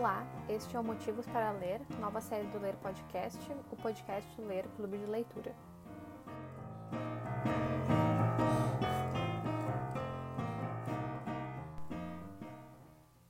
[0.00, 3.38] Olá, este é o Motivos para Ler, nova série do Ler Podcast,
[3.70, 5.54] o podcast do Ler Clube de Leitura.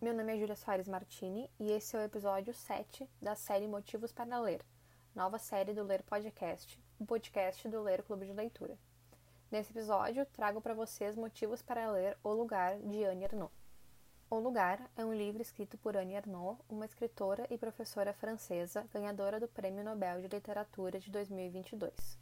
[0.01, 4.13] Meu nome é Júlia Soares Martini e esse é o episódio 7 da série Motivos
[4.13, 4.65] para Ler,
[5.13, 8.79] nova série do Ler Podcast, o podcast do Ler Clube de Leitura.
[9.51, 13.70] Nesse episódio, trago para vocês motivos para ler O Lugar de Anne Ernaux.
[14.33, 19.41] O Lugar é um livro escrito por Anne Ernaux, uma escritora e professora francesa ganhadora
[19.41, 22.17] do Prêmio Nobel de Literatura de 2022.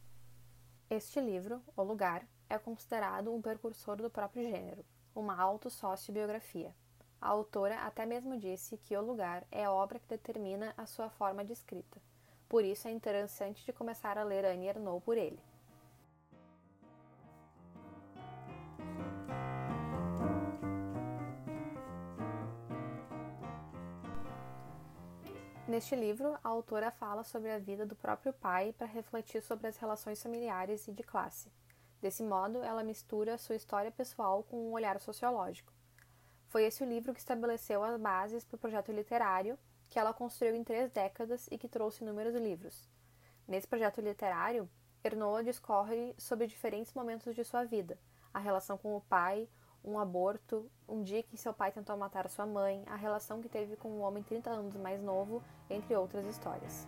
[0.89, 6.75] Este livro, O Lugar, é considerado um precursor do próprio gênero, uma autossociobiografia.
[7.21, 11.11] A autora até mesmo disse que O Lugar é a obra que determina a sua
[11.11, 12.01] forma de escrita.
[12.49, 15.39] Por isso é interessante de começar a ler Anne Ernaux por ele.
[25.69, 29.77] Neste livro, a autora fala sobre a vida do próprio pai para refletir sobre as
[29.77, 31.53] relações familiares e de classe.
[32.01, 35.71] Desse modo, ela mistura sua história pessoal com um olhar sociológico.
[36.47, 39.59] Foi esse o livro que estabeleceu as bases para o projeto literário
[39.91, 42.89] que ela construiu em três décadas e que trouxe inúmeros livros.
[43.47, 44.71] Nesse projeto literário,
[45.05, 47.99] Ernola discorre sobre diferentes momentos de sua vida,
[48.33, 49.47] a relação com o pai,
[49.89, 53.75] um aborto, um dia que seu pai tentou matar sua mãe, a relação que teve
[53.77, 56.87] com um homem 30 anos mais novo, entre outras histórias.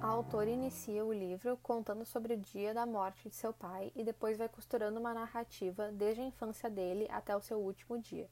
[0.00, 4.04] A autora inicia o livro contando sobre o dia da morte de seu pai e
[4.04, 8.28] depois vai costurando uma narrativa desde a infância dele até o seu último dia.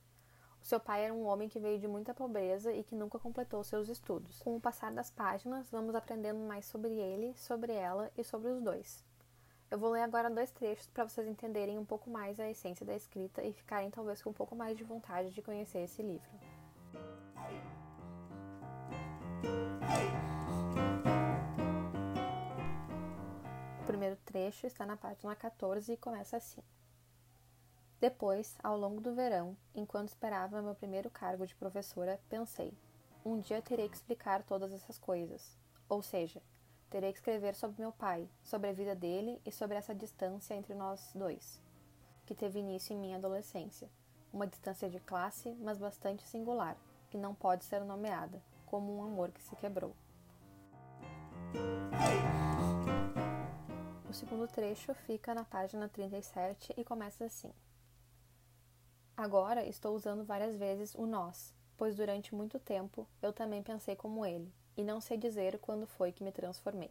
[0.63, 3.89] Seu pai era um homem que veio de muita pobreza e que nunca completou seus
[3.89, 4.41] estudos.
[4.43, 8.63] Com o passar das páginas, vamos aprendendo mais sobre ele, sobre ela e sobre os
[8.63, 9.05] dois.
[9.71, 12.95] Eu vou ler agora dois trechos para vocês entenderem um pouco mais a essência da
[12.95, 16.29] escrita e ficarem talvez com um pouco mais de vontade de conhecer esse livro.
[23.81, 26.63] O primeiro trecho está na página 14 e começa assim.
[28.01, 32.73] Depois, ao longo do verão, enquanto esperava meu primeiro cargo de professora, pensei:
[33.23, 35.55] um dia terei que explicar todas essas coisas.
[35.87, 36.41] Ou seja,
[36.89, 40.73] terei que escrever sobre meu pai, sobre a vida dele e sobre essa distância entre
[40.73, 41.61] nós dois,
[42.25, 43.91] que teve início em minha adolescência.
[44.33, 46.79] Uma distância de classe, mas bastante singular,
[47.11, 49.95] que não pode ser nomeada, como um amor que se quebrou.
[54.09, 57.53] O segundo trecho fica na página 37 e começa assim.
[59.21, 64.25] Agora estou usando várias vezes o nós, pois durante muito tempo eu também pensei como
[64.25, 66.91] ele, e não sei dizer quando foi que me transformei.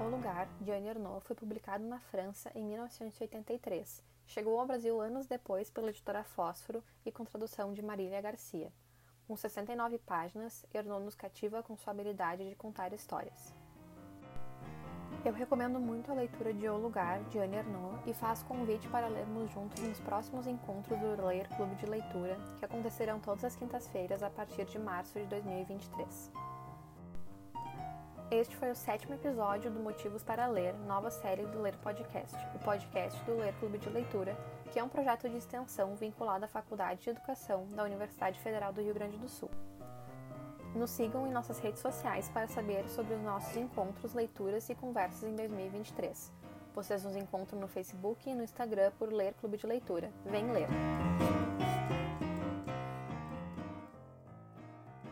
[0.00, 4.02] O Lugar, de Anne Ernaux, foi publicado na França em 1983.
[4.26, 8.72] Chegou ao Brasil anos depois pela editora Fósforo e com tradução de Marília Garcia.
[9.28, 13.52] Com 69 páginas, Ernaux nos cativa com sua habilidade de contar histórias.
[15.24, 19.08] Eu recomendo muito a leitura de O Lugar, de Anne Ernaux, e faço convite para
[19.08, 24.22] lermos juntos nos próximos encontros do Ler Clube de Leitura, que acontecerão todas as quintas-feiras
[24.22, 26.30] a partir de março de 2023.
[28.30, 32.58] Este foi o sétimo episódio do Motivos para Ler, nova série do Ler Podcast, o
[32.58, 34.36] podcast do Ler Clube de Leitura,
[34.72, 38.82] que é um projeto de extensão vinculado à Faculdade de Educação da Universidade Federal do
[38.82, 39.50] Rio Grande do Sul.
[40.74, 45.22] Nos sigam em nossas redes sociais para saber sobre os nossos encontros, leituras e conversas
[45.22, 46.32] em 2023.
[46.74, 50.10] Vocês nos encontram no Facebook e no Instagram por Ler Clube de Leitura.
[50.26, 50.66] Vem ler!